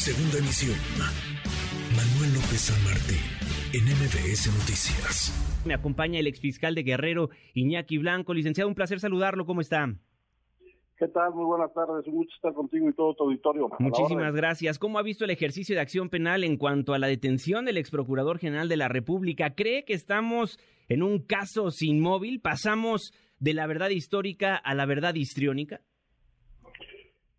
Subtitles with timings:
[0.00, 0.78] Segunda emisión.
[1.94, 3.20] Manuel López San Martín,
[3.74, 5.60] en MBS Noticias.
[5.66, 8.32] Me acompaña el exfiscal de Guerrero, Iñaki Blanco.
[8.32, 9.44] Licenciado, un placer saludarlo.
[9.44, 9.94] ¿Cómo está?
[10.96, 11.34] ¿Qué tal?
[11.34, 12.06] Muy buenas tardes.
[12.06, 13.68] Un gusto estar contigo y todo tu auditorio.
[13.78, 14.78] Muchísimas gracias.
[14.78, 17.90] ¿Cómo ha visto el ejercicio de acción penal en cuanto a la detención del ex
[17.90, 19.54] procurador general de la República?
[19.54, 20.58] ¿Cree que estamos
[20.88, 22.40] en un caso sin móvil?
[22.40, 25.82] ¿Pasamos de la verdad histórica a la verdad histriónica?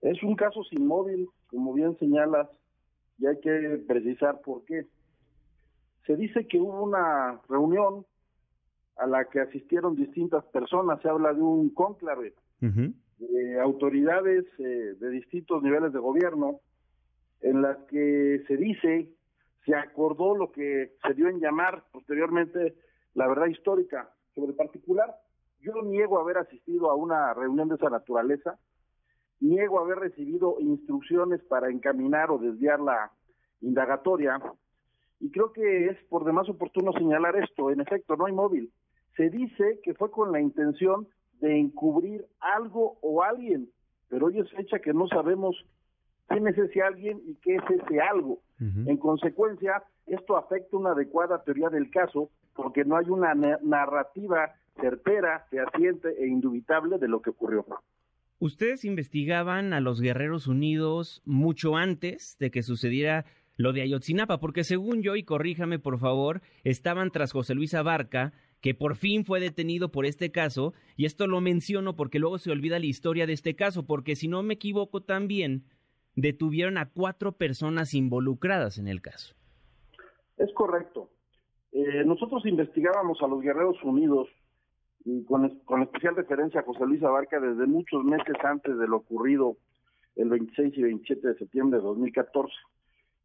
[0.02, 2.48] Es un caso sin móvil, como bien señalas,
[3.20, 4.88] y hay que precisar por qué.
[6.06, 8.06] Se dice que hubo una reunión
[8.98, 15.10] a la que asistieron distintas personas, se habla de un cónclave de autoridades eh, de
[15.10, 16.60] distintos niveles de gobierno,
[17.42, 19.10] en las que se dice,
[19.66, 22.76] se acordó lo que se dio en llamar posteriormente
[23.14, 24.10] la verdad histórica.
[24.34, 25.16] Sobre particular,
[25.60, 28.60] yo niego haber asistido a una reunión de esa naturaleza,
[29.42, 33.12] niego haber recibido instrucciones para encaminar o desviar la
[33.62, 34.40] indagatoria,
[35.22, 37.70] y creo que es por demás oportuno señalar esto.
[37.70, 38.72] En efecto, no hay móvil.
[39.16, 41.08] Se dice que fue con la intención
[41.40, 43.70] de encubrir algo o alguien,
[44.10, 45.56] pero hoy es fecha que no sabemos
[46.28, 48.40] quién es ese alguien y qué es ese algo.
[48.60, 55.46] En consecuencia, esto afecta una adecuada teoría del caso porque no hay una narrativa certera,
[55.50, 57.66] fehaciente e indubitable de lo que ocurrió.
[58.42, 63.26] Ustedes investigaban a los Guerreros Unidos mucho antes de que sucediera
[63.56, 68.34] lo de Ayotzinapa, porque según yo, y corríjame por favor, estaban tras José Luis Abarca,
[68.60, 72.50] que por fin fue detenido por este caso, y esto lo menciono porque luego se
[72.50, 75.66] olvida la historia de este caso, porque si no me equivoco también,
[76.16, 79.36] detuvieron a cuatro personas involucradas en el caso.
[80.38, 81.12] Es correcto.
[81.74, 84.30] Eh, nosotros investigábamos a los Guerreros Unidos
[85.06, 88.98] y con, con especial referencia a José Luis Abarca desde muchos meses antes de lo
[88.98, 89.58] ocurrido
[90.16, 92.54] el 26 y 27 de septiembre de 2014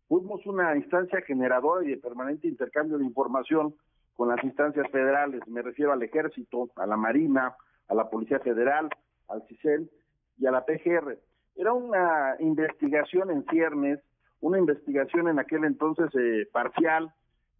[0.09, 3.75] fuimos una instancia generadora y de permanente intercambio de información
[4.15, 7.55] con las instancias federales, me refiero al ejército, a la marina,
[7.89, 8.89] a la policía federal,
[9.29, 9.91] al CISEL
[10.39, 11.19] y a la PGR.
[11.57, 14.01] Era una investigación en ciernes,
[14.41, 17.13] una investigación en aquel entonces eh, parcial,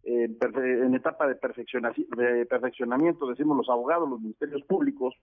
[0.03, 5.13] en etapa de, de perfeccionamiento, decimos los abogados, los ministerios públicos,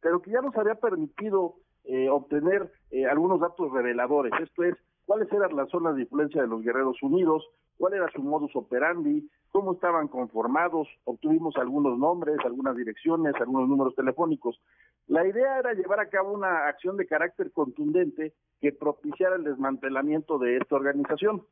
[0.00, 4.32] pero que ya nos había permitido eh, obtener eh, algunos datos reveladores.
[4.40, 7.44] Esto es, cuáles eran las zonas de influencia de los Guerreros Unidos,
[7.78, 13.94] cuál era su modus operandi, cómo estaban conformados, obtuvimos algunos nombres, algunas direcciones, algunos números
[13.94, 14.60] telefónicos.
[15.06, 20.38] La idea era llevar a cabo una acción de carácter contundente que propiciara el desmantelamiento
[20.38, 21.42] de esta organización.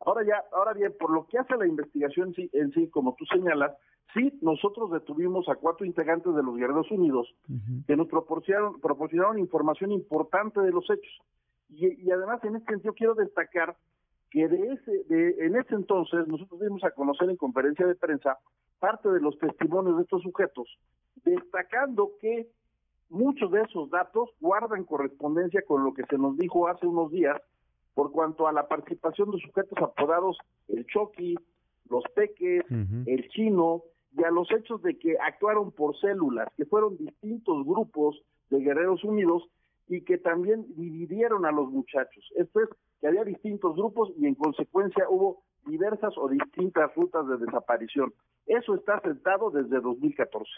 [0.00, 3.72] Ahora ya, ahora bien, por lo que hace la investigación en sí, como tú señalas,
[4.14, 7.34] sí, nosotros detuvimos a cuatro integrantes de los Guerreros Unidos
[7.86, 11.20] que nos proporcionaron, proporcionaron información importante de los hechos.
[11.68, 13.76] Y, además, en este sentido, quiero destacar
[14.30, 18.38] que de ese, de, en ese entonces nosotros dimos a conocer en conferencia de prensa
[18.78, 20.68] parte de los testimonios de estos sujetos,
[21.24, 22.48] destacando que
[23.08, 27.40] muchos de esos datos guardan correspondencia con lo que se nos dijo hace unos días
[27.96, 30.36] por cuanto a la participación de sujetos apodados
[30.68, 31.34] el Choqui,
[31.88, 33.84] los Peques, el Chino,
[34.18, 38.20] y a los hechos de que actuaron por células, que fueron distintos grupos
[38.50, 39.44] de Guerreros Unidos
[39.88, 42.22] y que también dividieron a los muchachos.
[42.36, 42.68] Esto es,
[43.00, 48.12] que había distintos grupos y en consecuencia hubo diversas o distintas rutas de desaparición.
[48.46, 50.50] Eso está sentado desde 2014.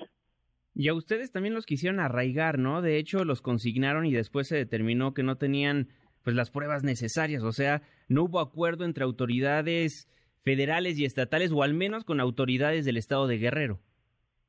[0.75, 2.83] Y a ustedes también los quisieron arraigar, ¿no?
[2.83, 5.89] De hecho, los consignaron y después se determinó que no tenían
[6.29, 10.11] pues las pruebas necesarias, o sea, no hubo acuerdo entre autoridades
[10.43, 13.79] federales y estatales o al menos con autoridades del estado de Guerrero.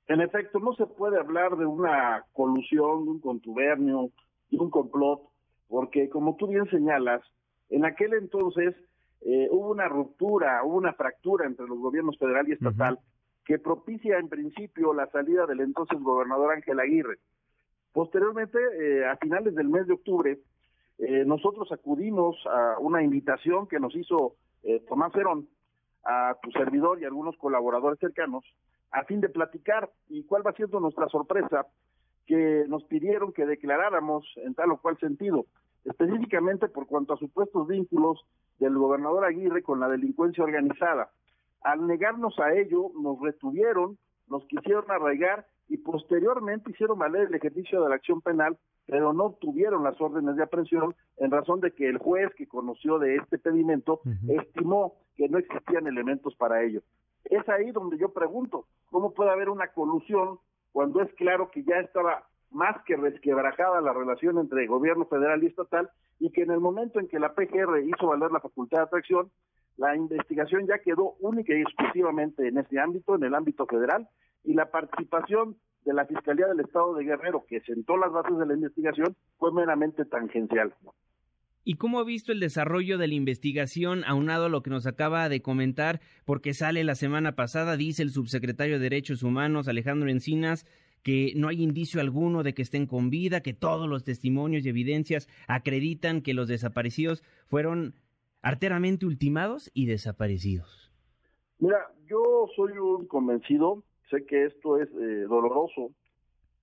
[0.09, 4.11] En efecto, no se puede hablar de una colusión, de un contubernio,
[4.49, 5.21] y un complot,
[5.69, 7.21] porque como tú bien señalas,
[7.69, 8.75] en aquel entonces
[9.21, 12.99] eh, hubo una ruptura, hubo una fractura entre los gobiernos federal y estatal
[13.45, 17.19] que propicia en principio la salida del entonces gobernador Ángel Aguirre.
[17.93, 20.39] Posteriormente, eh, a finales del mes de octubre,
[20.99, 24.35] eh, nosotros acudimos a una invitación que nos hizo
[24.87, 25.47] Tomás Ferón,
[26.03, 28.43] a tu servidor y algunos colaboradores cercanos,
[28.91, 29.89] a fin de platicar.
[30.09, 31.65] ¿Y cuál va siendo nuestra sorpresa?
[32.29, 35.47] que nos pidieron que declaráramos en tal o cual sentido,
[35.83, 38.23] específicamente por cuanto a supuestos vínculos
[38.59, 41.09] del gobernador Aguirre con la delincuencia organizada.
[41.63, 43.97] Al negarnos a ello, nos retuvieron,
[44.27, 48.57] nos quisieron arraigar y posteriormente hicieron valer el ejercicio de la acción penal,
[48.87, 52.97] pero no obtuvieron las órdenes de aprehensión en razón de que el juez que conoció
[52.97, 56.81] de este pedimento estimó que no existían elementos para ello.
[57.25, 60.39] Es ahí donde yo pregunto, ¿cómo puede haber una colusión
[60.71, 65.47] cuando es claro que ya estaba más que resquebrajada la relación entre gobierno federal y
[65.47, 65.89] estatal
[66.19, 69.31] y que en el momento en que la PGR hizo valer la facultad de atracción,
[69.77, 74.09] la investigación ya quedó única y exclusivamente en ese ámbito, en el ámbito federal,
[74.43, 78.45] y la participación de la Fiscalía del Estado de Guerrero, que sentó las bases de
[78.45, 80.73] la investigación, fue meramente tangencial.
[81.63, 85.29] ¿Y cómo ha visto el desarrollo de la investigación aunado a lo que nos acaba
[85.29, 85.99] de comentar?
[86.25, 90.65] Porque sale la semana pasada, dice el subsecretario de Derechos Humanos, Alejandro Encinas,
[91.03, 94.69] que no hay indicio alguno de que estén con vida, que todos los testimonios y
[94.69, 97.93] evidencias acreditan que los desaparecidos fueron
[98.41, 100.91] arteramente ultimados y desaparecidos.
[101.59, 101.77] Mira,
[102.07, 105.91] yo soy un convencido, sé que esto es eh, doloroso,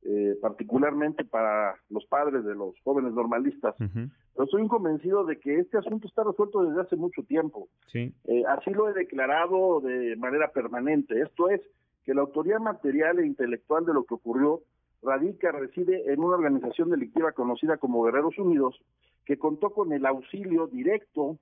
[0.02, 5.58] eh, particularmente para los padres de los jóvenes normalistas, pero soy un convencido de que
[5.58, 7.68] este asunto está resuelto desde hace mucho tiempo.
[7.90, 8.12] Sí.
[8.24, 11.20] Eh, así lo he declarado de manera permanente.
[11.20, 11.60] Esto es,
[12.04, 14.62] que la autoría material e intelectual de lo que ocurrió
[15.02, 18.80] radica, reside en una organización delictiva conocida como Guerreros Unidos,
[19.24, 21.38] que contó con el auxilio directo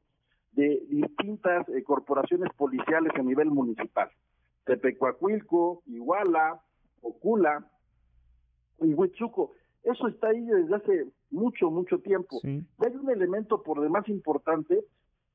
[0.53, 4.09] de distintas eh, corporaciones policiales a nivel municipal.
[4.65, 6.61] Tepecuacuilco, Iguala,
[7.03, 7.67] Ocula
[8.81, 9.53] y Huitzuco.
[9.83, 12.41] Eso está ahí desde hace mucho, mucho tiempo.
[12.43, 14.85] Hay un elemento por demás importante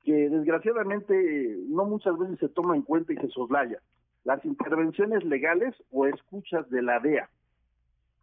[0.03, 3.79] que desgraciadamente no muchas veces se toma en cuenta y se soslaya
[4.23, 7.29] las intervenciones legales o escuchas de la DEA.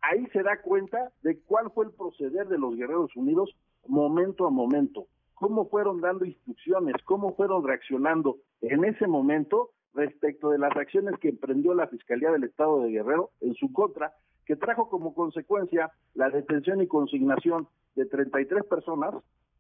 [0.03, 3.51] Ahí se da cuenta de cuál fue el proceder de los Guerreros Unidos
[3.89, 10.59] momento a momento, cómo fueron dando instrucciones, cómo fueron reaccionando en ese momento respecto de
[10.59, 14.13] las acciones que emprendió la Fiscalía del Estado de Guerrero en su contra,
[14.45, 19.15] que trajo como consecuencia la detención y consignación de 33 personas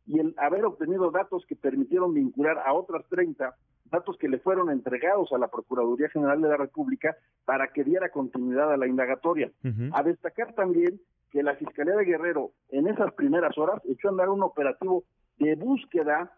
[0.06, 3.56] y el haber obtenido datos que permitieron vincular a otras 30
[3.90, 8.10] datos que le fueron entregados a la Procuraduría General de la República para que diera
[8.10, 9.50] continuidad a la indagatoria.
[9.92, 11.00] A destacar también
[11.30, 15.04] que la Fiscalía de Guerrero en esas primeras horas echó a andar un operativo
[15.38, 16.32] de búsqueda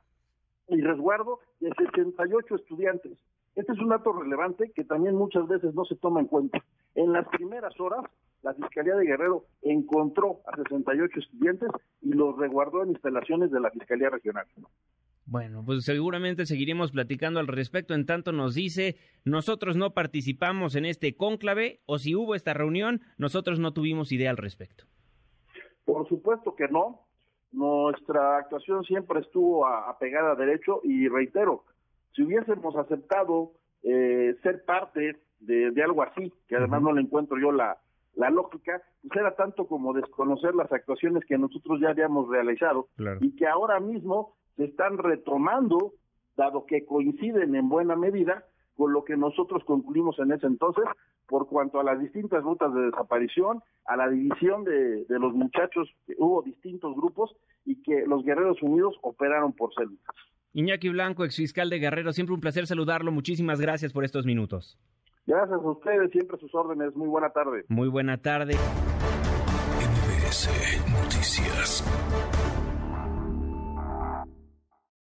[0.69, 3.19] y resguardo de 68 estudiantes.
[3.55, 6.63] Este es un dato relevante que también muchas veces no se toma en cuenta.
[6.95, 8.05] En las primeras horas,
[8.43, 11.69] la Fiscalía de Guerrero encontró a 68 estudiantes
[12.03, 14.47] y los resguardó en instalaciones de la Fiscalía Regional.
[15.31, 17.95] Bueno, pues seguramente seguiremos platicando al respecto.
[17.95, 23.03] En tanto nos dice, nosotros no participamos en este cónclave o si hubo esta reunión,
[23.19, 24.85] nosotros no tuvimos idea al respecto.
[25.85, 27.03] Por supuesto que no.
[27.53, 31.65] Nuestra actuación siempre estuvo apegada a derecho y reitero,
[32.19, 33.53] si hubiésemos aceptado
[33.85, 37.79] eh, ser parte de, algo así, que además no le encuentro yo la,
[38.17, 42.89] la lógica, pues era tanto como desconocer las actuaciones que nosotros ya habíamos realizado
[43.21, 45.95] y que ahora mismo se están retomando,
[46.37, 48.45] dado que coinciden en buena medida
[48.77, 50.85] con lo que nosotros concluimos en ese entonces,
[51.29, 56.43] por cuanto a las distintas rutas de desaparición, a la división de, los muchachos, hubo
[56.43, 60.15] distintos grupos y que los Guerreros Unidos operaron por células.
[60.53, 63.13] Iñaki Blanco, exfiscal de Guerrero, siempre un placer saludarlo.
[63.13, 64.79] Muchísimas gracias por estos minutos.
[65.27, 66.97] Gracias a ustedes, siempre sus órdenes.
[66.97, 67.65] Muy buena tarde.
[67.69, 68.55] Muy buena tarde.
[70.91, 71.85] Noticias.